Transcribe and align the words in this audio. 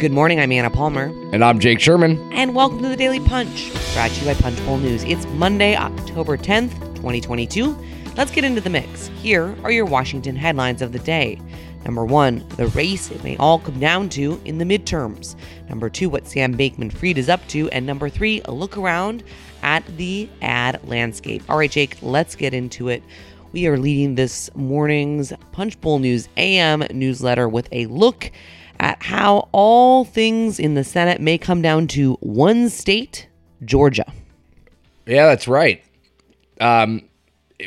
Good 0.00 0.12
morning. 0.12 0.40
I'm 0.40 0.50
Anna 0.50 0.70
Palmer. 0.70 1.12
And 1.30 1.44
I'm 1.44 1.60
Jake 1.60 1.78
Sherman. 1.78 2.32
And 2.32 2.54
welcome 2.54 2.80
to 2.80 2.88
the 2.88 2.96
Daily 2.96 3.20
Punch, 3.20 3.70
brought 3.92 4.10
to 4.10 4.20
you 4.20 4.32
by 4.32 4.40
Punchbowl 4.40 4.78
News. 4.78 5.04
It's 5.04 5.26
Monday, 5.26 5.76
October 5.76 6.38
10th, 6.38 6.70
2022. 6.96 7.76
Let's 8.16 8.30
get 8.30 8.42
into 8.42 8.62
the 8.62 8.70
mix. 8.70 9.08
Here 9.08 9.54
are 9.62 9.70
your 9.70 9.84
Washington 9.84 10.36
headlines 10.36 10.80
of 10.80 10.92
the 10.92 11.00
day. 11.00 11.38
Number 11.84 12.06
one, 12.06 12.48
the 12.56 12.68
race 12.68 13.10
it 13.10 13.22
may 13.22 13.36
all 13.36 13.58
come 13.58 13.78
down 13.78 14.08
to 14.10 14.40
in 14.46 14.56
the 14.56 14.64
midterms. 14.64 15.36
Number 15.68 15.90
two, 15.90 16.08
what 16.08 16.26
Sam 16.26 16.56
Bankman 16.56 16.90
Fried 16.90 17.18
is 17.18 17.28
up 17.28 17.46
to. 17.48 17.68
And 17.68 17.84
number 17.84 18.08
three, 18.08 18.40
a 18.46 18.52
look 18.52 18.78
around 18.78 19.22
at 19.62 19.84
the 19.98 20.30
ad 20.40 20.80
landscape. 20.88 21.42
All 21.46 21.58
right, 21.58 21.70
Jake, 21.70 21.98
let's 22.00 22.36
get 22.36 22.54
into 22.54 22.88
it. 22.88 23.02
We 23.52 23.66
are 23.66 23.76
leading 23.76 24.14
this 24.14 24.48
morning's 24.54 25.34
Punchbowl 25.52 25.98
News 25.98 26.26
AM 26.38 26.84
newsletter 26.90 27.50
with 27.50 27.68
a 27.70 27.84
look 27.84 28.32
at 28.80 29.02
how 29.02 29.48
all 29.52 30.04
things 30.04 30.58
in 30.58 30.74
the 30.74 30.82
Senate 30.82 31.20
may 31.20 31.38
come 31.38 31.62
down 31.62 31.86
to 31.88 32.14
one 32.20 32.68
state, 32.70 33.28
Georgia. 33.64 34.10
Yeah, 35.06 35.26
that's 35.26 35.46
right. 35.46 35.84
Um, 36.60 37.02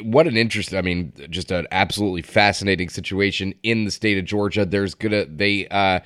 what 0.02 0.28
an 0.28 0.36
interest! 0.36 0.74
I 0.74 0.82
mean, 0.82 1.14
just 1.30 1.52
an 1.52 1.68
absolutely 1.72 2.24
fascinating 2.24 2.90
situation 2.90 3.54
in 3.62 3.86
the 3.86 3.92
state 3.92 4.18
of 4.18 4.26
Georgia. 4.26 4.66
There's 4.66 4.96
gonna 4.96 5.26
they 5.26 5.68
uh, 5.68 6.00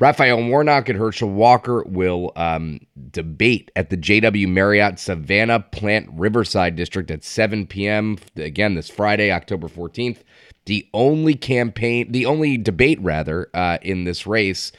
Raphael 0.00 0.44
Warnock 0.44 0.88
and 0.88 0.98
Herschel 0.98 1.28
Walker 1.28 1.82
will 1.84 2.32
um, 2.36 2.78
debate 3.10 3.72
at 3.74 3.90
the 3.90 3.96
JW 3.96 4.46
Marriott 4.46 5.00
Savannah 5.00 5.58
Plant 5.58 6.08
Riverside 6.12 6.76
District 6.76 7.10
at 7.10 7.24
7 7.24 7.66
p.m. 7.66 8.16
Again, 8.36 8.74
this 8.74 8.88
Friday, 8.88 9.32
October 9.32 9.66
14th. 9.66 10.18
The 10.66 10.88
only 10.94 11.34
campaign, 11.34 12.12
the 12.12 12.26
only 12.26 12.56
debate, 12.58 13.00
rather, 13.00 13.50
uh, 13.54 13.78
in 13.82 14.04
this 14.04 14.24
race. 14.24 14.70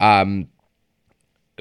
Um, 0.00 0.48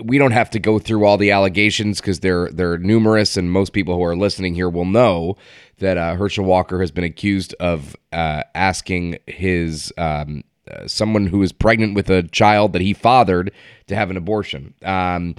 we 0.01 0.17
don't 0.17 0.31
have 0.31 0.49
to 0.51 0.59
go 0.59 0.79
through 0.79 1.05
all 1.05 1.17
the 1.17 1.29
allegations 1.29 2.01
because 2.01 2.21
they're 2.21 2.49
they're 2.49 2.79
numerous, 2.79 3.37
and 3.37 3.51
most 3.51 3.73
people 3.73 3.95
who 3.95 4.03
are 4.03 4.15
listening 4.15 4.55
here 4.55 4.69
will 4.69 4.85
know 4.85 5.35
that 5.77 5.97
uh, 5.97 6.15
Herschel 6.15 6.45
Walker 6.45 6.79
has 6.79 6.89
been 6.89 7.03
accused 7.03 7.53
of 7.59 7.95
uh, 8.11 8.41
asking 8.55 9.19
his 9.27 9.93
um, 9.99 10.43
uh, 10.69 10.87
someone 10.87 11.27
who 11.27 11.41
is 11.41 11.51
pregnant 11.51 11.95
with 11.95 12.09
a 12.09 12.23
child 12.23 12.73
that 12.73 12.81
he 12.81 12.93
fathered 12.93 13.51
to 13.87 13.95
have 13.95 14.09
an 14.09 14.17
abortion. 14.17 14.73
Um, 14.83 15.35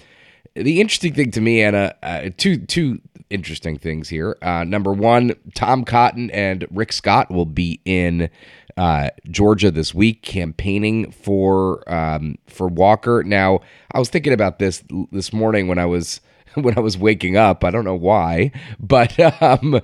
the 0.55 0.81
interesting 0.81 1.15
thing 1.15 1.31
to 1.33 1.41
me, 1.41 1.63
Anna, 1.63 1.95
uh, 2.03 2.31
two 2.37 2.59
two 2.59 3.01
interesting 3.31 3.79
things 3.79 4.09
here. 4.09 4.37
Uh, 4.43 4.65
number 4.65 4.93
one, 4.93 5.33
Tom 5.55 5.85
Cotton 5.85 6.31
and 6.31 6.67
Rick 6.71 6.93
Scott 6.93 7.31
will 7.31 7.47
be 7.47 7.81
in 7.85 8.31
uh, 8.77 9.11
Georgia 9.31 9.71
this 9.71 9.95
week 9.95 10.23
campaigning 10.23 11.11
for 11.11 11.89
um, 11.93 12.37
for 12.47 12.69
Walker. 12.69 13.23
Now, 13.25 13.61
I 13.93 13.99
was 13.99 14.09
thinking 14.09 14.33
about 14.33 14.59
this 14.59 14.83
this 15.11 15.33
morning 15.33 15.69
when 15.69 15.79
I 15.79 15.87
was 15.87 16.21
when 16.55 16.77
I 16.77 16.81
was 16.81 16.97
waking 16.97 17.37
up. 17.37 17.65
I 17.65 17.71
don't 17.71 17.85
know 17.85 17.95
why, 17.95 18.53
but 18.79 19.19
um, 19.43 19.81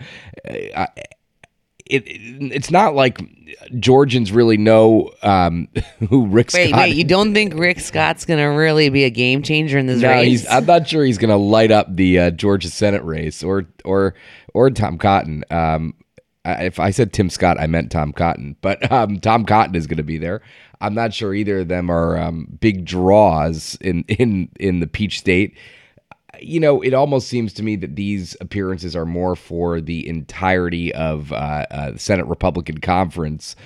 it, 1.90 2.52
it's 2.52 2.70
not 2.70 2.94
like 2.94 3.20
Georgians 3.78 4.32
really 4.32 4.56
know 4.56 5.10
um, 5.22 5.68
who 6.08 6.26
Rick 6.26 6.50
wait, 6.52 6.68
Scott. 6.68 6.80
Wait, 6.80 6.96
you 6.96 7.04
don't 7.04 7.34
think 7.34 7.54
Rick 7.54 7.80
Scott's 7.80 8.24
going 8.24 8.38
to 8.38 8.46
really 8.46 8.88
be 8.88 9.04
a 9.04 9.10
game 9.10 9.42
changer 9.42 9.78
in 9.78 9.86
this 9.86 10.00
no, 10.00 10.08
race? 10.08 10.46
I'm 10.48 10.66
not 10.66 10.88
sure 10.88 11.04
he's 11.04 11.18
going 11.18 11.30
to 11.30 11.36
light 11.36 11.70
up 11.70 11.94
the 11.94 12.18
uh, 12.18 12.30
Georgia 12.30 12.70
Senate 12.70 13.04
race 13.04 13.42
or 13.42 13.66
or 13.84 14.14
or 14.54 14.70
Tom 14.70 14.98
Cotton. 14.98 15.44
Um, 15.50 15.94
if 16.44 16.80
I 16.80 16.90
said 16.90 17.12
Tim 17.12 17.28
Scott, 17.28 17.60
I 17.60 17.66
meant 17.66 17.92
Tom 17.92 18.12
Cotton, 18.12 18.56
but 18.60 18.90
um, 18.90 19.20
Tom 19.20 19.44
Cotton 19.44 19.74
is 19.74 19.86
going 19.86 19.98
to 19.98 20.02
be 20.02 20.18
there. 20.18 20.40
I'm 20.80 20.94
not 20.94 21.12
sure 21.12 21.34
either 21.34 21.60
of 21.60 21.68
them 21.68 21.90
are 21.90 22.16
um, 22.16 22.48
big 22.60 22.84
draws 22.84 23.76
in 23.80 24.04
in 24.04 24.48
in 24.58 24.80
the 24.80 24.86
Peach 24.86 25.18
State 25.18 25.56
you 26.40 26.60
know, 26.60 26.80
it 26.80 26.94
almost 26.94 27.28
seems 27.28 27.52
to 27.54 27.62
me 27.62 27.76
that 27.76 27.96
these 27.96 28.36
appearances 28.40 28.96
are 28.96 29.06
more 29.06 29.36
for 29.36 29.80
the 29.80 30.08
entirety 30.08 30.92
of 30.94 31.32
uh, 31.32 31.66
uh, 31.70 31.90
the 31.92 31.98
Senate 31.98 32.26
Republican 32.26 32.78
Conference 32.78 33.56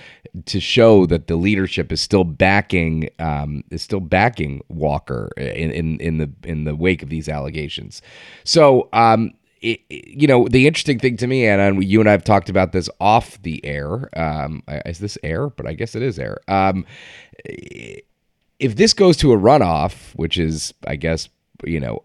to 0.46 0.60
show 0.60 1.06
that 1.06 1.26
the 1.26 1.36
leadership 1.36 1.92
is 1.92 2.00
still 2.00 2.24
backing 2.24 3.10
um, 3.18 3.64
is 3.70 3.82
still 3.82 4.00
backing 4.00 4.62
Walker 4.68 5.30
in, 5.36 5.70
in 5.70 6.00
in 6.00 6.18
the 6.18 6.30
in 6.42 6.64
the 6.64 6.74
wake 6.74 7.02
of 7.02 7.08
these 7.08 7.28
allegations. 7.28 8.02
So. 8.44 8.88
Um, 8.92 9.32
it, 9.62 9.80
you 9.88 10.26
know, 10.26 10.46
the 10.46 10.66
interesting 10.66 10.98
thing 10.98 11.16
to 11.16 11.26
me, 11.26 11.46
Anna, 11.46 11.68
and 11.68 11.82
you 11.82 11.98
and 11.98 12.06
I 12.06 12.12
have 12.12 12.22
talked 12.22 12.50
about 12.50 12.72
this 12.72 12.90
off 13.00 13.40
the 13.40 13.64
air. 13.64 14.10
Um, 14.14 14.62
is 14.84 14.98
this 14.98 15.16
air? 15.22 15.48
But 15.48 15.66
I 15.66 15.72
guess 15.72 15.94
it 15.94 16.02
is 16.02 16.18
air. 16.18 16.36
Um, 16.48 16.84
if 18.58 18.76
this 18.76 18.92
goes 18.92 19.16
to 19.18 19.32
a 19.32 19.38
runoff, 19.38 20.14
which 20.16 20.36
is, 20.36 20.74
I 20.86 20.96
guess, 20.96 21.30
you 21.64 21.80
know, 21.80 22.02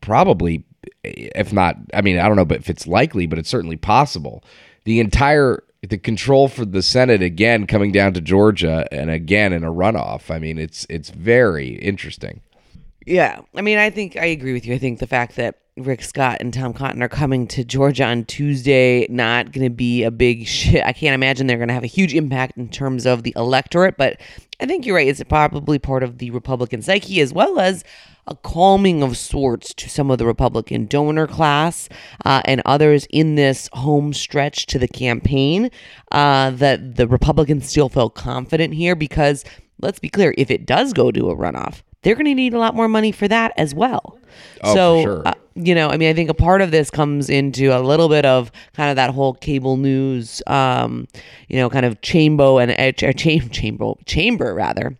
probably, 0.00 0.64
if 1.02 1.52
not, 1.52 1.76
I 1.92 2.00
mean, 2.00 2.18
I 2.18 2.28
don't 2.28 2.36
know, 2.36 2.44
but 2.44 2.58
if 2.58 2.70
it's 2.70 2.86
likely, 2.86 3.26
but 3.26 3.38
it's 3.38 3.48
certainly 3.48 3.76
possible. 3.76 4.44
The 4.84 5.00
entire 5.00 5.62
the 5.88 5.98
control 5.98 6.48
for 6.48 6.64
the 6.64 6.82
Senate 6.82 7.22
again 7.22 7.66
coming 7.66 7.90
down 7.90 8.14
to 8.14 8.20
Georgia 8.20 8.86
and 8.92 9.10
again 9.10 9.52
in 9.52 9.64
a 9.64 9.72
runoff. 9.72 10.30
I 10.30 10.38
mean, 10.38 10.58
it's 10.58 10.86
it's 10.88 11.10
very 11.10 11.70
interesting. 11.76 12.40
Yeah, 13.04 13.40
I 13.54 13.62
mean, 13.62 13.78
I 13.78 13.90
think 13.90 14.16
I 14.16 14.26
agree 14.26 14.52
with 14.52 14.64
you. 14.64 14.74
I 14.74 14.78
think 14.78 15.00
the 15.00 15.08
fact 15.08 15.36
that 15.36 15.58
Rick 15.78 16.02
Scott 16.02 16.38
and 16.40 16.52
Tom 16.52 16.74
Cotton 16.74 17.02
are 17.02 17.08
coming 17.08 17.46
to 17.48 17.64
Georgia 17.64 18.04
on 18.04 18.24
Tuesday 18.24 19.06
not 19.08 19.52
going 19.52 19.64
to 19.64 19.74
be 19.74 20.02
a 20.02 20.10
big 20.10 20.46
shit. 20.46 20.84
I 20.84 20.92
can't 20.92 21.14
imagine 21.14 21.46
they're 21.46 21.56
going 21.56 21.68
to 21.68 21.74
have 21.74 21.82
a 21.82 21.86
huge 21.86 22.14
impact 22.14 22.58
in 22.58 22.68
terms 22.68 23.06
of 23.06 23.22
the 23.22 23.32
electorate, 23.36 23.96
but 23.96 24.20
I 24.60 24.66
think 24.66 24.84
you're 24.84 24.96
right. 24.96 25.08
It's 25.08 25.22
probably 25.24 25.78
part 25.78 26.02
of 26.02 26.18
the 26.18 26.30
Republican 26.30 26.82
psyche 26.82 27.20
as 27.20 27.32
well 27.32 27.58
as 27.58 27.84
a 28.26 28.36
calming 28.36 29.02
of 29.02 29.16
sorts 29.16 29.72
to 29.74 29.88
some 29.88 30.10
of 30.10 30.18
the 30.18 30.26
Republican 30.26 30.86
donor 30.86 31.26
class 31.26 31.88
uh, 32.24 32.42
and 32.44 32.60
others 32.66 33.06
in 33.10 33.34
this 33.34 33.68
home 33.72 34.12
stretch 34.12 34.66
to 34.66 34.78
the 34.78 34.86
campaign 34.86 35.70
uh, 36.12 36.50
that 36.50 36.96
the 36.96 37.08
Republicans 37.08 37.68
still 37.68 37.88
feel 37.88 38.10
confident 38.10 38.74
here 38.74 38.94
because 38.94 39.44
let's 39.80 39.98
be 39.98 40.08
clear, 40.08 40.34
if 40.36 40.50
it 40.50 40.66
does 40.66 40.92
go 40.92 41.10
to 41.10 41.30
a 41.30 41.36
runoff, 41.36 41.82
they're 42.02 42.14
going 42.14 42.26
to 42.26 42.34
need 42.34 42.54
a 42.54 42.58
lot 42.58 42.74
more 42.74 42.88
money 42.88 43.10
for 43.10 43.26
that 43.26 43.52
as 43.56 43.74
well. 43.74 44.18
Oh, 44.62 44.74
so, 44.74 45.02
sure. 45.02 45.28
uh, 45.28 45.34
you 45.54 45.74
know, 45.74 45.88
I 45.88 45.96
mean, 45.96 46.08
I 46.08 46.14
think 46.14 46.30
a 46.30 46.34
part 46.34 46.60
of 46.62 46.70
this 46.70 46.90
comes 46.90 47.28
into 47.30 47.76
a 47.76 47.80
little 47.80 48.08
bit 48.08 48.24
of 48.24 48.50
kind 48.74 48.90
of 48.90 48.96
that 48.96 49.10
whole 49.10 49.34
cable 49.34 49.76
news, 49.76 50.42
um, 50.46 51.06
you 51.48 51.56
know, 51.56 51.68
kind 51.68 51.86
of 51.86 52.00
chamber 52.00 52.60
and 52.60 52.70
chamber, 53.50 53.92
chamber 54.06 54.54
rather 54.54 54.98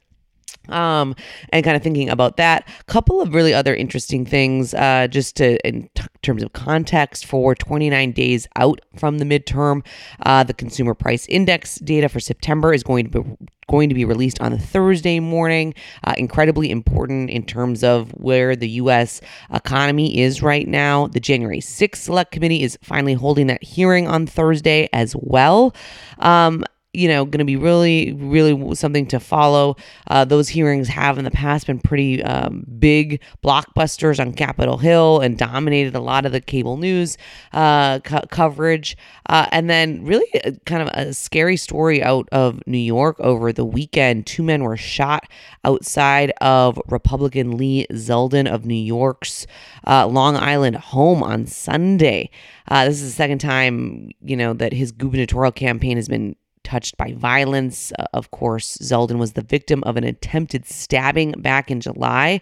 um, 0.68 1.14
and 1.50 1.64
kind 1.64 1.76
of 1.76 1.82
thinking 1.82 2.08
about 2.08 2.36
that. 2.36 2.68
Couple 2.86 3.20
of 3.20 3.34
really 3.34 3.54
other 3.54 3.74
interesting 3.74 4.24
things, 4.24 4.74
uh, 4.74 5.06
just 5.08 5.36
to 5.36 5.66
in 5.66 5.88
t- 5.94 6.04
terms 6.22 6.42
of 6.42 6.52
context 6.52 7.26
for 7.26 7.54
29 7.54 8.12
days 8.12 8.46
out 8.56 8.80
from 8.96 9.18
the 9.18 9.24
midterm. 9.24 9.84
Uh, 10.24 10.42
the 10.42 10.54
consumer 10.54 10.94
price 10.94 11.26
index 11.26 11.76
data 11.76 12.08
for 12.08 12.20
September 12.20 12.72
is 12.72 12.82
going 12.82 13.10
to 13.10 13.22
be 13.22 13.36
going 13.68 13.88
to 13.88 13.94
be 13.94 14.04
released 14.04 14.40
on 14.40 14.58
Thursday 14.58 15.18
morning. 15.20 15.72
Uh, 16.04 16.14
incredibly 16.18 16.70
important 16.70 17.30
in 17.30 17.44
terms 17.44 17.82
of 17.82 18.10
where 18.10 18.54
the 18.54 18.68
U.S. 18.70 19.20
economy 19.52 20.20
is 20.20 20.42
right 20.42 20.68
now. 20.68 21.06
The 21.06 21.20
January 21.20 21.60
6th 21.60 21.96
Select 21.96 22.32
Committee 22.32 22.62
is 22.62 22.78
finally 22.82 23.14
holding 23.14 23.46
that 23.46 23.62
hearing 23.62 24.06
on 24.06 24.26
Thursday 24.26 24.88
as 24.92 25.14
well. 25.18 25.74
Um, 26.18 26.64
you 26.94 27.08
know, 27.08 27.24
going 27.24 27.38
to 27.38 27.44
be 27.44 27.56
really, 27.56 28.12
really 28.12 28.74
something 28.74 29.06
to 29.06 29.18
follow. 29.18 29.76
Uh, 30.08 30.26
those 30.26 30.50
hearings 30.50 30.88
have 30.88 31.16
in 31.16 31.24
the 31.24 31.30
past 31.30 31.66
been 31.66 31.78
pretty 31.78 32.22
um, 32.22 32.66
big 32.78 33.22
blockbusters 33.42 34.20
on 34.20 34.34
Capitol 34.34 34.76
Hill 34.76 35.20
and 35.20 35.38
dominated 35.38 35.94
a 35.94 36.00
lot 36.00 36.26
of 36.26 36.32
the 36.32 36.40
cable 36.40 36.76
news 36.76 37.16
uh, 37.54 38.00
co- 38.00 38.26
coverage. 38.30 38.96
Uh, 39.26 39.46
and 39.52 39.70
then, 39.70 40.04
really, 40.04 40.26
uh, 40.44 40.50
kind 40.66 40.82
of 40.82 40.88
a 40.88 41.14
scary 41.14 41.56
story 41.56 42.02
out 42.02 42.28
of 42.30 42.60
New 42.66 42.76
York 42.76 43.18
over 43.20 43.52
the 43.52 43.64
weekend. 43.64 44.26
Two 44.26 44.42
men 44.42 44.62
were 44.62 44.76
shot 44.76 45.26
outside 45.64 46.32
of 46.42 46.78
Republican 46.88 47.56
Lee 47.56 47.86
Zeldin 47.90 48.46
of 48.46 48.66
New 48.66 48.74
York's 48.74 49.46
uh, 49.86 50.06
Long 50.06 50.36
Island 50.36 50.76
home 50.76 51.22
on 51.22 51.46
Sunday. 51.46 52.28
Uh, 52.68 52.84
this 52.84 53.00
is 53.00 53.12
the 53.12 53.16
second 53.16 53.38
time, 53.38 54.10
you 54.22 54.36
know, 54.36 54.52
that 54.52 54.74
his 54.74 54.92
gubernatorial 54.92 55.52
campaign 55.52 55.96
has 55.96 56.08
been 56.08 56.36
touched 56.64 56.96
by 56.96 57.12
violence. 57.12 57.92
Uh, 57.98 58.06
of 58.12 58.30
course, 58.30 58.76
Zeldin 58.78 59.18
was 59.18 59.32
the 59.32 59.42
victim 59.42 59.82
of 59.84 59.96
an 59.96 60.04
attempted 60.04 60.66
stabbing 60.66 61.32
back 61.32 61.70
in 61.70 61.80
July. 61.80 62.40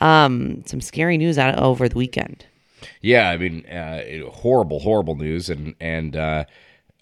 Um, 0.00 0.62
some 0.66 0.80
scary 0.80 1.18
news 1.18 1.38
out 1.38 1.58
over 1.58 1.88
the 1.88 1.96
weekend. 1.96 2.46
Yeah, 3.00 3.28
I 3.30 3.36
mean, 3.36 3.66
uh, 3.66 4.30
horrible, 4.30 4.80
horrible 4.80 5.14
news, 5.14 5.50
and 5.50 5.74
and 5.80 6.16
uh, 6.16 6.44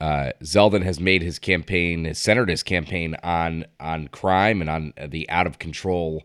uh, 0.01 0.33
Zeldin 0.43 0.83
has 0.83 0.99
made 0.99 1.23
his 1.23 1.39
campaign, 1.39 2.05
has 2.05 2.19
centered 2.19 2.49
his 2.49 2.63
campaign 2.63 3.15
on 3.23 3.65
on 3.79 4.09
crime 4.09 4.61
and 4.61 4.71
on 4.71 4.93
the 5.09 5.29
out 5.31 5.47
of 5.47 5.59
control, 5.59 6.25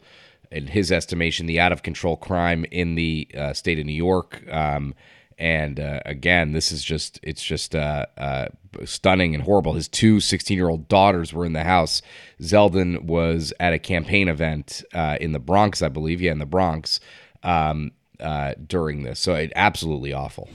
in 0.53 0.67
his 0.67 0.91
estimation, 0.91 1.45
the 1.45 1.59
out 1.59 1.71
of 1.71 1.83
control 1.83 2.15
crime 2.15 2.65
in 2.71 2.95
the 2.95 3.27
uh, 3.35 3.53
state 3.53 3.79
of 3.79 3.85
New 3.85 3.93
York. 3.93 4.43
Um, 4.51 4.95
And 5.37 5.79
uh, 5.79 6.01
again, 6.05 6.51
this 6.53 6.71
is 6.71 6.83
just, 6.83 7.19
it's 7.23 7.43
just 7.43 7.75
uh, 7.75 8.05
uh, 8.17 8.47
stunning 8.85 9.33
and 9.35 9.43
horrible. 9.43 9.73
His 9.73 9.87
two 9.87 10.19
16 10.19 10.57
year 10.57 10.69
old 10.69 10.87
daughters 10.87 11.33
were 11.33 11.45
in 11.45 11.53
the 11.53 11.63
house. 11.63 12.01
Zeldin 12.41 13.03
was 13.03 13.53
at 13.59 13.73
a 13.73 13.79
campaign 13.79 14.27
event 14.27 14.83
uh, 14.93 15.17
in 15.19 15.31
the 15.31 15.39
Bronx, 15.39 15.81
I 15.81 15.89
believe. 15.89 16.21
Yeah, 16.21 16.31
in 16.31 16.39
the 16.39 16.45
Bronx 16.45 16.99
um, 17.43 17.91
uh, 18.19 18.53
during 18.65 19.03
this. 19.03 19.19
So 19.19 19.35
it 19.35 19.51
absolutely 19.55 20.13
awful. 20.13 20.49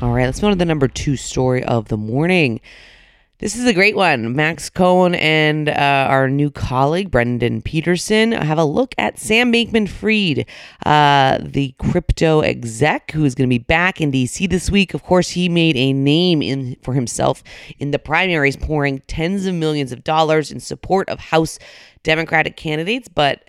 All 0.00 0.12
right, 0.12 0.24
let's 0.24 0.40
move 0.40 0.48
on 0.48 0.52
to 0.52 0.58
the 0.58 0.64
number 0.64 0.88
two 0.88 1.16
story 1.16 1.62
of 1.64 1.88
the 1.88 1.96
morning. 1.96 2.60
This 3.40 3.56
is 3.56 3.64
a 3.64 3.72
great 3.72 3.96
one. 3.96 4.36
Max 4.36 4.68
Cohen 4.68 5.14
and 5.14 5.70
uh, 5.70 6.06
our 6.10 6.28
new 6.28 6.50
colleague, 6.50 7.10
Brendan 7.10 7.62
Peterson, 7.62 8.32
have 8.32 8.58
a 8.58 8.64
look 8.64 8.94
at 8.98 9.18
Sam 9.18 9.50
Bankman 9.50 9.88
Fried, 9.88 10.44
uh, 10.84 11.38
the 11.40 11.74
crypto 11.78 12.40
exec 12.40 13.12
who 13.12 13.24
is 13.24 13.34
going 13.34 13.48
to 13.48 13.50
be 13.50 13.56
back 13.56 13.98
in 13.98 14.12
DC 14.12 14.46
this 14.50 14.68
week. 14.68 14.92
Of 14.92 15.02
course, 15.04 15.30
he 15.30 15.48
made 15.48 15.74
a 15.78 15.94
name 15.94 16.42
in 16.42 16.76
for 16.82 16.92
himself 16.92 17.42
in 17.78 17.92
the 17.92 17.98
primaries, 17.98 18.58
pouring 18.58 18.98
tens 19.06 19.46
of 19.46 19.54
millions 19.54 19.90
of 19.90 20.04
dollars 20.04 20.52
in 20.52 20.60
support 20.60 21.08
of 21.08 21.18
House 21.18 21.58
Democratic 22.02 22.58
candidates, 22.58 23.08
but 23.08 23.44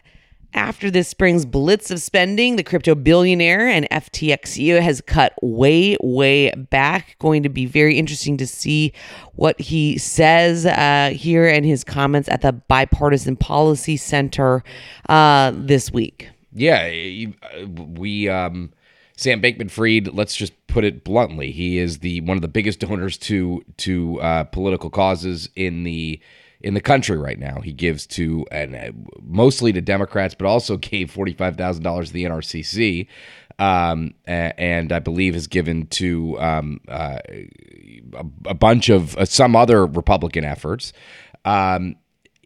after 0.54 0.92
this 0.92 1.08
spring's 1.08 1.46
blitz 1.46 1.92
of 1.92 2.02
spending, 2.02 2.56
the 2.56 2.64
crypto 2.64 2.96
billionaire 2.96 3.68
and 3.68 3.88
FTX 3.90 4.44
CEO 4.44 4.82
has 4.82 5.02
cut 5.02 5.34
way, 5.42 5.98
way 6.02 6.52
back. 6.52 7.16
Going 7.20 7.44
to 7.44 7.50
be 7.50 7.66
very 7.66 7.98
interesting 7.98 8.38
to 8.38 8.48
see 8.48 8.94
what 9.34 9.60
he 9.60 9.98
says 9.98 10.66
uh, 10.66 11.12
here 11.16 11.48
in 11.48 11.64
his 11.64 11.84
comments 11.84 12.30
at 12.30 12.42
the 12.42 12.52
Bipartisan 12.52 13.36
Policy 13.36 13.98
Center 13.98 14.64
uh, 15.10 15.52
this 15.56 15.92
week. 15.92 16.30
Yeah, 16.54 16.88
we. 17.68 18.30
Um, 18.30 18.74
Sam 19.18 19.40
Bankman-Fried, 19.40 20.16
let's 20.16 20.36
just 20.36 20.52
put 20.66 20.84
it 20.84 21.04
bluntly, 21.04 21.52
he 21.52 21.78
is 21.78 22.00
the 22.00 22.22
one 22.22 22.38
of 22.38 22.42
the 22.42 22.48
biggest 22.48 22.80
donors 22.80 23.20
to 23.20 23.64
to 23.78 24.20
uh, 24.20 24.44
political 24.46 24.90
causes 24.90 25.48
in 25.56 25.84
the 25.84 26.20
in 26.64 26.74
the 26.74 26.82
country 26.82 27.18
right 27.18 27.40
now. 27.40 27.62
He 27.62 27.74
gives 27.74 28.06
to 28.08 28.46
and 28.52 28.76
uh, 28.76 28.92
mostly 29.22 29.72
to 29.74 29.82
Democrats, 29.82 30.36
but 30.36 30.46
also 30.48 30.78
gave 30.78 31.12
forty 31.12 31.34
five 31.34 31.56
thousand 31.58 31.84
dollars 31.84 32.10
to 32.10 32.14
the 32.14 32.24
NRCC, 32.26 33.08
um, 33.60 34.14
and 34.26 34.92
I 34.92 35.00
believe 35.00 35.34
has 35.34 35.48
given 35.48 35.88
to 35.88 36.40
um, 36.40 36.80
uh, 36.88 37.20
a, 38.46 38.54
bunch 38.54 38.90
of 38.90 39.16
uh, 39.18 39.26
some 39.26 39.56
other 39.56 39.86
Republican 39.86 40.44
efforts. 40.44 40.94
Um, 41.46 41.96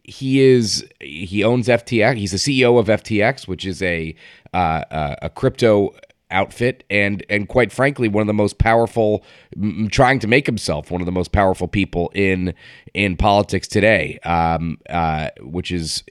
he 0.04 0.40
is 0.40 0.86
he 1.00 1.42
owns 1.42 1.68
FTX. 1.68 2.16
He's 2.16 2.32
the 2.32 2.36
CEO 2.36 2.78
of 2.78 2.86
FTX, 2.86 3.48
which 3.48 3.66
is 3.66 3.82
a 3.82 4.14
uh, 4.54 5.16
a 5.22 5.30
crypto 5.30 5.94
outfit 6.30 6.84
and 6.90 7.24
and 7.30 7.48
quite 7.48 7.70
frankly 7.72 8.08
one 8.08 8.20
of 8.20 8.26
the 8.26 8.34
most 8.34 8.58
powerful 8.58 9.24
m- 9.56 9.88
trying 9.90 10.18
to 10.18 10.26
make 10.26 10.46
himself 10.46 10.90
one 10.90 11.00
of 11.00 11.06
the 11.06 11.12
most 11.12 11.30
powerful 11.32 11.68
people 11.68 12.10
in 12.14 12.52
in 12.94 13.16
politics 13.16 13.68
today 13.68 14.18
um, 14.24 14.78
uh, 14.90 15.30
which 15.40 15.70
is 15.70 16.02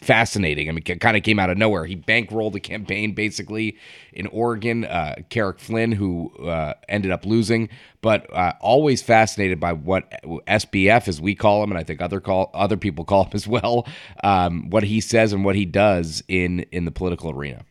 fascinating. 0.00 0.68
I 0.68 0.72
mean, 0.72 0.82
it 0.86 1.00
kind 1.00 1.16
of 1.16 1.22
came 1.22 1.38
out 1.38 1.50
of 1.50 1.58
nowhere. 1.58 1.86
He 1.86 1.96
bankrolled 1.96 2.54
a 2.54 2.60
campaign 2.60 3.14
basically 3.14 3.76
in 4.12 4.26
Oregon, 4.28 4.84
uh, 4.84 5.16
Carrick 5.30 5.58
Flynn, 5.58 5.92
who 5.92 6.30
uh, 6.44 6.74
ended 6.88 7.10
up 7.10 7.24
losing, 7.24 7.68
but 8.00 8.32
uh, 8.32 8.52
always 8.60 9.02
fascinated 9.02 9.60
by 9.60 9.72
what 9.72 10.10
SBF, 10.46 11.08
as 11.08 11.20
we 11.20 11.34
call 11.34 11.62
him, 11.62 11.70
and 11.70 11.78
I 11.78 11.84
think 11.84 12.00
other 12.00 12.20
call 12.20 12.50
other 12.54 12.76
people 12.76 13.04
call 13.06 13.24
him 13.24 13.32
as 13.34 13.46
well, 13.46 13.86
um, 14.22 14.70
what 14.70 14.84
he 14.84 15.00
says 15.00 15.32
and 15.32 15.44
what 15.44 15.56
he 15.56 15.64
does 15.64 16.22
in 16.28 16.60
in 16.72 16.84
the 16.84 16.90
political 16.90 17.30
arena. 17.30 17.64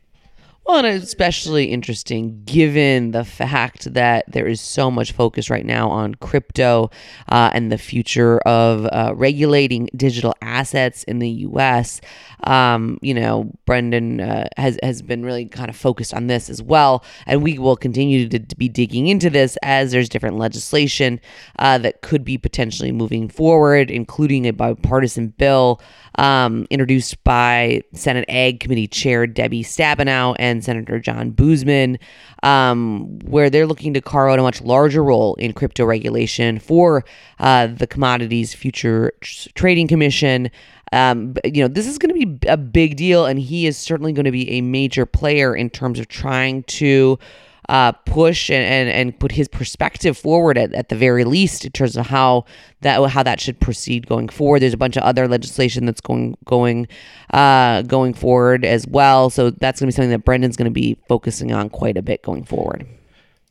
Well, 0.68 0.84
and 0.84 1.02
especially 1.02 1.72
interesting 1.72 2.44
given 2.44 3.12
the 3.12 3.24
fact 3.24 3.94
that 3.94 4.26
there 4.28 4.46
is 4.46 4.60
so 4.60 4.92
much 4.92 5.14
focus 5.14 5.50
right 5.50 5.66
now 5.66 5.90
on 5.90 6.16
crypto 6.16 6.92
uh, 7.30 7.52
and 7.54 7.72
the 7.72 7.78
future 7.78 8.40
of 8.40 8.86
uh, 8.88 9.14
regulating 9.16 9.90
digital 9.96 10.36
assets 10.42 11.04
in 11.04 11.20
the 11.20 11.30
U.S. 11.30 12.02
Um, 12.44 13.00
you 13.02 13.14
know, 13.14 13.50
Brendan 13.66 14.20
uh, 14.20 14.50
has 14.58 14.78
has 14.84 15.02
been 15.02 15.24
really 15.24 15.46
kind 15.46 15.70
of 15.70 15.76
focused 15.78 16.14
on 16.14 16.28
this 16.28 16.50
as 16.50 16.62
well, 16.62 17.06
and 17.26 17.42
we 17.42 17.58
will 17.58 17.78
continue 17.78 18.28
to, 18.28 18.38
to 18.38 18.56
be 18.58 18.68
digging 18.68 19.08
into 19.08 19.30
this 19.30 19.58
as 19.64 19.94
there's 19.94 20.10
different 20.10 20.38
legislation 20.38 21.22
uh, 21.60 21.78
that 21.78 22.02
could 22.02 22.26
be 22.26 22.38
potentially 22.38 22.92
moving 22.92 23.30
forward, 23.30 23.90
including 23.90 24.46
a 24.46 24.52
bipartisan 24.52 25.30
bill 25.30 25.80
um, 26.16 26.68
introduced 26.70 27.24
by 27.24 27.82
Senate 27.94 28.26
Ag 28.28 28.60
Committee 28.60 28.88
Chair 28.88 29.28
Debbie 29.28 29.64
Stabenow 29.64 30.36
and 30.40 30.57
Senator 30.62 31.00
John 31.00 31.32
Boozman, 31.32 31.98
um, 32.44 33.20
where 33.20 33.50
they're 33.50 33.68
looking 33.68 33.94
to 33.94 34.02
carve 34.02 34.32
out 34.32 34.40
a 34.40 34.42
much 34.42 34.62
larger 34.62 35.04
role 35.04 35.36
in 35.36 35.54
crypto 35.54 35.86
regulation 35.86 36.60
for 36.60 37.04
uh, 37.40 37.68
the 37.68 37.88
Commodities 37.88 38.54
Future 38.54 39.14
Trading 39.22 39.88
Commission. 39.88 40.50
Um, 40.94 41.36
you 41.44 41.62
know, 41.62 41.68
this 41.68 41.88
is 41.88 41.98
going 41.98 42.18
to 42.18 42.26
be 42.26 42.48
a 42.48 42.58
big 42.58 42.96
deal, 42.96 43.26
and 43.26 43.40
he 43.40 43.68
is 43.68 43.78
certainly 43.78 44.14
going 44.14 44.26
to 44.26 44.32
be 44.32 44.50
a 44.52 44.62
major 44.62 45.06
player 45.06 45.56
in 45.56 45.70
terms 45.70 46.00
of 46.00 46.08
trying 46.08 46.64
to 46.64 47.20
uh, 47.70 47.92
push 47.92 48.50
and, 48.50 48.64
and, 48.64 48.90
and 48.90 49.20
put 49.20 49.32
his 49.32 49.48
perspective 49.48 50.18
forward 50.18 50.58
at, 50.58 50.74
at 50.74 50.90
the 50.90 50.96
very 50.96 51.24
least 51.24 51.66
in 51.66 51.72
terms 51.72 51.98
of 51.98 52.08
how 52.08 52.46
that 52.82 53.04
how 53.10 53.24
that 53.24 53.40
should 53.42 53.60
proceed 53.60 54.08
going 54.08 54.30
forward. 54.30 54.62
There's 54.62 54.74
a 54.74 54.78
bunch 54.78 54.98
of 54.98 55.04
other 55.04 55.28
legislation 55.28 55.86
that's 55.86 56.02
going 56.02 56.38
going 56.46 56.88
uh, 57.34 57.82
going 57.84 58.14
forward 58.14 58.64
as 58.64 58.88
well. 58.88 59.30
So 59.30 59.50
that's 59.50 59.80
going 59.80 59.92
to 59.92 59.94
be 59.94 59.96
something 59.96 60.12
that 60.12 60.26
Brendan's 60.26 60.56
going 60.56 60.66
to 60.66 60.72
be 60.72 60.98
focusing 61.08 61.52
on 61.52 61.70
quite 61.70 61.98
a 61.98 62.02
bit 62.02 62.24
going 62.24 62.44
forward. 62.44 62.88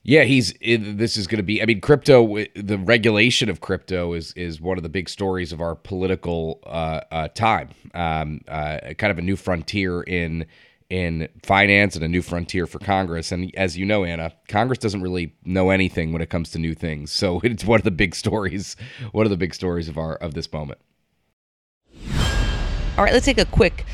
Yeah, 0.08 0.22
he's. 0.22 0.54
This 0.60 1.16
is 1.16 1.26
going 1.26 1.38
to 1.38 1.42
be. 1.42 1.60
I 1.60 1.66
mean, 1.66 1.80
crypto. 1.80 2.44
The 2.54 2.78
regulation 2.78 3.48
of 3.48 3.60
crypto 3.60 4.12
is 4.12 4.32
is 4.34 4.60
one 4.60 4.76
of 4.76 4.84
the 4.84 4.88
big 4.88 5.08
stories 5.08 5.52
of 5.52 5.60
our 5.60 5.74
political 5.74 6.60
uh, 6.64 7.00
uh, 7.10 7.28
time. 7.28 7.70
Um, 7.92 8.42
uh, 8.46 8.94
kind 8.98 9.10
of 9.10 9.18
a 9.18 9.22
new 9.22 9.34
frontier 9.34 10.02
in 10.02 10.46
in 10.88 11.28
finance 11.42 11.96
and 11.96 12.04
a 12.04 12.08
new 12.08 12.22
frontier 12.22 12.66
for 12.66 12.78
Congress. 12.78 13.32
And 13.32 13.52
as 13.56 13.76
you 13.76 13.84
know, 13.84 14.04
Anna, 14.04 14.32
Congress 14.48 14.78
doesn't 14.78 15.02
really 15.02 15.34
know 15.44 15.70
anything 15.70 16.12
when 16.12 16.22
it 16.22 16.30
comes 16.30 16.50
to 16.50 16.58
new 16.58 16.74
things. 16.74 17.10
So 17.10 17.40
it's 17.44 17.64
one 17.64 17.80
of 17.80 17.84
the 17.84 17.90
big 17.90 18.14
stories. 18.14 18.76
One 19.12 19.26
of 19.26 19.30
the 19.30 19.36
big 19.36 19.54
stories 19.54 19.88
of 19.88 19.98
our 19.98 20.14
of 20.16 20.34
this 20.34 20.52
moment. 20.52 20.80
All 22.98 23.04
right, 23.04 23.12
let's 23.12 23.26
take 23.26 23.38
a 23.38 23.44
quick 23.44 23.84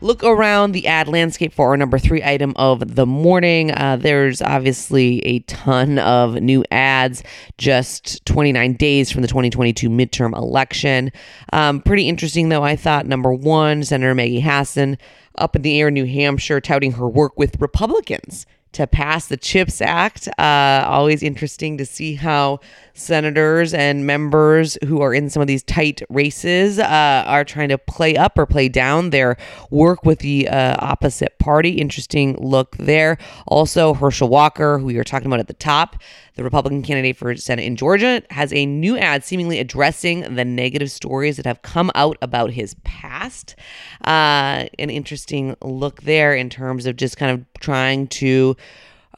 look 0.00 0.22
around 0.22 0.72
the 0.72 0.86
ad 0.86 1.08
landscape 1.08 1.52
for 1.52 1.70
our 1.70 1.76
number 1.76 1.98
three 1.98 2.22
item 2.22 2.52
of 2.56 2.94
the 2.94 3.06
morning. 3.06 3.70
Uh, 3.72 3.96
there's 3.96 4.40
obviously 4.40 5.20
a 5.26 5.40
ton 5.40 5.98
of 5.98 6.34
new 6.34 6.64
ads 6.70 7.22
just 7.58 8.24
29 8.26 8.74
days 8.74 9.10
from 9.10 9.22
the 9.22 9.28
2022 9.28 9.88
midterm 9.88 10.36
election. 10.36 11.10
Um, 11.52 11.80
pretty 11.80 12.08
interesting, 12.08 12.48
though, 12.48 12.62
I 12.62 12.76
thought. 12.76 13.06
Number 13.06 13.32
one, 13.32 13.82
Senator 13.84 14.14
Maggie 14.14 14.40
Hassan 14.40 14.98
up 15.36 15.56
in 15.56 15.62
the 15.62 15.80
air 15.80 15.88
in 15.88 15.94
New 15.94 16.06
Hampshire 16.06 16.60
touting 16.60 16.92
her 16.92 17.08
work 17.08 17.38
with 17.38 17.60
Republicans 17.60 18.46
to 18.72 18.86
pass 18.86 19.26
the 19.26 19.36
CHIPS 19.36 19.80
Act. 19.80 20.28
Uh, 20.38 20.84
always 20.86 21.22
interesting 21.22 21.78
to 21.78 21.86
see 21.86 22.14
how 22.14 22.60
senators 22.98 23.72
and 23.72 24.06
members 24.06 24.76
who 24.86 25.00
are 25.00 25.14
in 25.14 25.30
some 25.30 25.40
of 25.40 25.46
these 25.46 25.62
tight 25.62 26.02
races 26.08 26.78
uh, 26.78 27.24
are 27.26 27.44
trying 27.44 27.68
to 27.68 27.78
play 27.78 28.16
up 28.16 28.38
or 28.38 28.46
play 28.46 28.68
down 28.68 29.10
their 29.10 29.36
work 29.70 30.04
with 30.04 30.18
the 30.20 30.48
uh, 30.48 30.76
opposite 30.80 31.38
party. 31.38 31.72
Interesting 31.72 32.36
look 32.38 32.76
there. 32.76 33.18
Also, 33.46 33.94
Herschel 33.94 34.28
Walker, 34.28 34.78
who 34.78 34.86
we 34.86 34.96
were 34.96 35.04
talking 35.04 35.26
about 35.26 35.40
at 35.40 35.46
the 35.46 35.54
top, 35.54 35.96
the 36.34 36.44
Republican 36.44 36.82
candidate 36.82 37.16
for 37.16 37.34
Senate 37.36 37.64
in 37.64 37.76
Georgia, 37.76 38.22
has 38.30 38.52
a 38.52 38.64
new 38.64 38.96
ad 38.96 39.24
seemingly 39.24 39.58
addressing 39.58 40.34
the 40.34 40.44
negative 40.44 40.90
stories 40.90 41.36
that 41.36 41.46
have 41.46 41.62
come 41.62 41.90
out 41.94 42.16
about 42.22 42.50
his 42.52 42.74
past. 42.84 43.56
Uh, 44.04 44.66
an 44.78 44.90
interesting 44.90 45.56
look 45.62 46.02
there 46.02 46.34
in 46.34 46.48
terms 46.48 46.86
of 46.86 46.96
just 46.96 47.16
kind 47.16 47.32
of 47.32 47.60
trying 47.60 48.06
to 48.06 48.56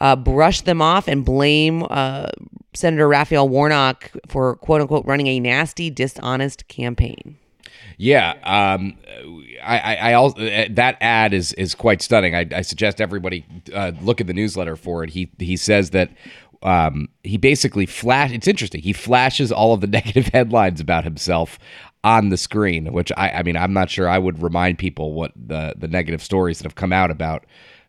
uh, 0.01 0.17
brush 0.17 0.63
them 0.63 0.81
off 0.81 1.09
and 1.09 1.25
blame 1.25 1.87
uh, 1.91 2.31
Senator 2.75 3.09
Raphael 3.09 3.49
Warnock 3.49 4.11
for 4.27 4.57
quote 4.57 4.81
unquote 4.81 5.05
running 5.07 5.27
a 5.27 5.41
nasty, 5.41 5.91
dishonest 5.91 6.69
campaign. 6.69 7.37
Yeah, 7.97 8.31
um, 8.45 8.97
I, 9.63 9.79
I, 9.79 9.95
I 9.95 10.13
also 10.15 10.41
uh, 10.41 10.69
that 10.71 10.97
ad 11.01 11.35
is 11.35 11.53
is 11.55 11.75
quite 11.75 12.01
stunning. 12.01 12.35
I, 12.35 12.47
I 12.55 12.63
suggest 12.63 13.01
everybody 13.01 13.45
uh, 13.75 13.93
look 14.01 14.21
at 14.21 14.27
the 14.27 14.33
newsletter 14.33 14.77
for 14.77 15.05
it. 15.05 15.11
He 15.11 15.31
he 15.39 15.57
says 15.57 15.91
that 15.91 16.11
um, 16.63 17.09
he 17.23 17.37
basically 17.37 17.85
flash. 17.85 18.33
It's 18.33 18.49
interesting. 18.49 18.81
He 18.81 18.95
flashes 18.95 19.53
all 19.53 19.75
of 19.75 19.83
the 19.83 19.87
negative 19.99 20.29
headlines 20.29 20.81
about 20.81 21.05
himself 21.05 21.59
on 22.03 22.31
the 22.31 22.39
screen, 22.39 22.91
which 22.93 23.13
I, 23.19 23.31
I 23.31 23.43
mean, 23.43 23.57
I'm 23.59 23.75
not 23.75 23.91
sure 23.91 24.09
I 24.09 24.19
would 24.19 24.43
remind 24.43 24.79
people 24.79 25.13
what 25.13 25.33
the 25.37 25.75
the 25.77 25.89
negative 25.89 26.23
stories 26.23 26.59
that 26.59 26.65
have 26.65 26.77
come 26.77 26.93
out 26.93 27.11
about 27.11 27.45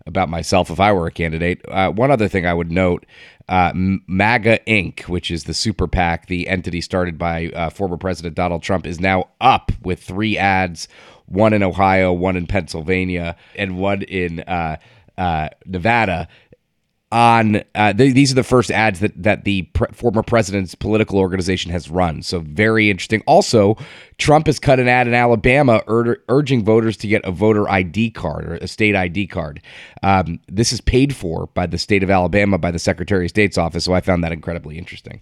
about 0.06 0.30
myself 0.30 0.70
if 0.70 0.80
I 0.80 0.92
were 0.92 1.08
a 1.08 1.12
candidate. 1.12 1.62
Uh, 1.68 1.92
one 1.92 2.12
other 2.12 2.28
thing 2.28 2.46
I 2.46 2.54
would 2.54 2.72
note 2.72 3.06
uh, 3.50 3.72
MAGA 3.76 4.60
Inc., 4.68 5.08
which 5.08 5.30
is 5.30 5.44
the 5.44 5.54
super 5.54 5.88
PAC, 5.88 6.28
the 6.28 6.48
entity 6.48 6.82
started 6.82 7.18
by 7.18 7.48
uh, 7.50 7.70
former 7.70 7.98
President 7.98 8.36
Donald 8.36 8.64
Trump, 8.64 8.86
is 8.86 9.00
now 9.00 9.30
up 9.42 9.72
with 9.82 10.02
three 10.02 10.38
ads 10.38 10.88
one 11.26 11.54
in 11.54 11.64
Ohio, 11.64 12.12
one 12.12 12.36
in 12.36 12.46
Pennsylvania, 12.46 13.38
and 13.56 13.78
one 13.78 14.02
in 14.02 14.42
uh, 14.42 14.76
uh, 15.18 15.50
Nevada 15.66 16.28
on 17.12 17.62
uh, 17.76 17.94
th- 17.94 18.14
these 18.14 18.32
are 18.32 18.36
the 18.36 18.44
first 18.44 18.72
ads 18.72 19.00
that 19.02 19.12
that 19.22 19.44
the 19.44 19.64
pre- 19.74 19.88
former 19.92 20.24
president's 20.24 20.76
political 20.76 21.20
organization 21.20 21.72
has 21.72 21.90
run. 21.90 22.22
So 22.22 22.40
very 22.40 22.90
interesting. 22.90 23.22
Also, 23.28 23.78
Trump 24.18 24.48
has 24.48 24.60
cut 24.60 24.80
an 24.80 24.88
ad 24.88 25.08
in 25.08 25.14
Alabama 25.14 25.82
ur- 25.88 26.24
urging 26.30 26.64
voters 26.64 26.98
to 26.98 27.08
get 27.08 27.22
a 27.26 27.32
voter 27.32 27.70
ID 27.70 28.12
card 28.12 28.46
or 28.46 28.54
a 28.56 28.68
state 28.68 28.96
ID 28.96 29.28
card. 29.28 29.62
Um, 30.04 30.40
this 30.48 30.72
is 30.72 30.80
paid 30.82 31.16
for 31.16 31.48
by 31.48 31.66
the 31.66 31.78
state 31.78 32.04
of 32.04 32.10
Alabama 32.10 32.58
by 32.58 32.72
the 32.72 32.80
Secretary 32.80 33.26
of 33.26 33.30
State's 33.30 33.58
office. 33.58 33.84
So 33.84 33.94
I 33.94 34.02
found 34.02 34.24
that 34.24 34.32
incredibly 34.32 34.78
interesting. 34.78 35.22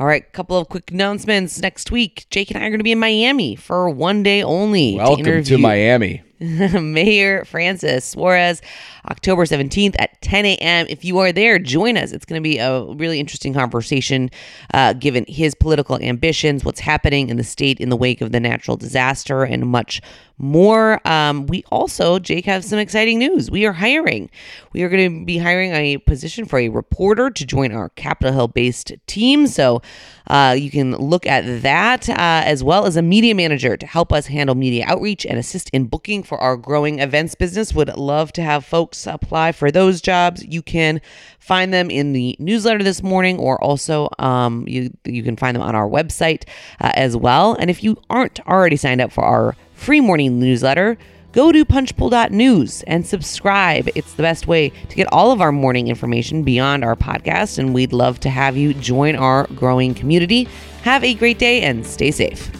All 0.00 0.06
right, 0.06 0.32
couple 0.32 0.56
of 0.56 0.68
quick 0.68 0.92
announcements. 0.92 1.60
Next 1.60 1.90
week, 1.90 2.26
Jake 2.30 2.52
and 2.52 2.62
I 2.62 2.66
are 2.66 2.70
going 2.70 2.78
to 2.78 2.84
be 2.84 2.92
in 2.92 3.00
Miami 3.00 3.56
for 3.56 3.90
one 3.90 4.22
day 4.22 4.44
only. 4.44 4.94
Welcome 4.94 5.24
to, 5.24 5.32
interview 5.32 5.58
Miami. 5.58 6.22
Mayor 6.80 7.44
Francis 7.44 8.04
Suarez, 8.04 8.62
October 9.10 9.44
17th 9.44 9.96
at 9.98 10.20
10 10.22 10.46
a.m. 10.46 10.86
If 10.88 11.04
you 11.04 11.18
are 11.18 11.32
there, 11.32 11.58
join 11.58 11.96
us. 11.96 12.12
It's 12.12 12.24
going 12.24 12.40
to 12.40 12.48
be 12.48 12.58
a 12.58 12.84
really 12.84 13.18
interesting 13.18 13.52
conversation 13.52 14.30
uh, 14.72 14.92
given 14.92 15.24
his 15.26 15.54
political 15.54 16.00
ambitions, 16.00 16.64
what's 16.64 16.80
happening 16.80 17.28
in 17.28 17.38
the 17.38 17.44
state 17.44 17.80
in 17.80 17.88
the 17.88 17.96
wake 17.96 18.20
of 18.20 18.30
the 18.30 18.40
natural 18.40 18.76
disaster, 18.76 19.42
and 19.42 19.66
much 19.66 20.00
more. 20.38 21.06
Um, 21.06 21.46
we 21.46 21.64
also, 21.70 22.18
Jake, 22.18 22.44
have 22.44 22.64
some 22.64 22.78
exciting 22.78 23.18
news. 23.18 23.50
We 23.50 23.66
are 23.66 23.72
hiring. 23.72 24.30
We 24.72 24.82
are 24.82 24.88
going 24.88 25.20
to 25.20 25.24
be 25.24 25.38
hiring 25.38 25.72
a 25.72 25.98
position 25.98 26.44
for 26.44 26.58
a 26.58 26.68
reporter 26.68 27.30
to 27.30 27.46
join 27.46 27.72
our 27.72 27.88
Capitol 27.90 28.32
Hill 28.32 28.48
based 28.48 28.92
team. 29.06 29.46
So 29.46 29.82
uh, 30.28 30.54
you 30.58 30.70
can 30.70 30.96
look 30.96 31.26
at 31.26 31.62
that 31.62 32.08
uh, 32.08 32.14
as 32.44 32.62
well 32.62 32.86
as 32.86 32.96
a 32.96 33.02
media 33.02 33.34
manager 33.34 33.76
to 33.76 33.86
help 33.86 34.12
us 34.12 34.26
handle 34.26 34.54
media 34.54 34.84
outreach 34.86 35.26
and 35.26 35.38
assist 35.38 35.70
in 35.70 35.86
booking 35.86 36.22
for 36.28 36.38
our 36.38 36.56
growing 36.56 37.00
events 37.00 37.34
business. 37.34 37.74
Would 37.74 37.96
love 37.96 38.32
to 38.34 38.42
have 38.42 38.64
folks 38.64 39.06
apply 39.06 39.52
for 39.52 39.70
those 39.70 40.00
jobs. 40.00 40.44
You 40.44 40.62
can 40.62 41.00
find 41.38 41.72
them 41.72 41.90
in 41.90 42.12
the 42.12 42.36
newsletter 42.38 42.84
this 42.84 43.02
morning, 43.02 43.38
or 43.38 43.62
also 43.64 44.08
um, 44.18 44.64
you 44.68 44.96
you 45.04 45.22
can 45.22 45.36
find 45.36 45.54
them 45.54 45.62
on 45.62 45.74
our 45.74 45.88
website 45.88 46.44
uh, 46.80 46.92
as 46.94 47.16
well. 47.16 47.54
And 47.58 47.70
if 47.70 47.82
you 47.82 47.96
aren't 48.10 48.40
already 48.46 48.76
signed 48.76 49.00
up 49.00 49.10
for 49.10 49.24
our 49.24 49.56
free 49.74 50.00
morning 50.00 50.38
newsletter, 50.38 50.98
go 51.32 51.50
to 51.50 51.64
punchbowl.news 51.64 52.82
and 52.82 53.06
subscribe. 53.06 53.88
It's 53.94 54.12
the 54.14 54.22
best 54.22 54.46
way 54.46 54.70
to 54.70 54.96
get 54.96 55.10
all 55.12 55.32
of 55.32 55.40
our 55.40 55.52
morning 55.52 55.88
information 55.88 56.42
beyond 56.42 56.84
our 56.84 56.96
podcast, 56.96 57.58
and 57.58 57.72
we'd 57.72 57.92
love 57.92 58.20
to 58.20 58.30
have 58.30 58.56
you 58.56 58.74
join 58.74 59.16
our 59.16 59.46
growing 59.54 59.94
community. 59.94 60.48
Have 60.82 61.02
a 61.02 61.14
great 61.14 61.38
day 61.38 61.62
and 61.62 61.86
stay 61.86 62.10
safe. 62.10 62.50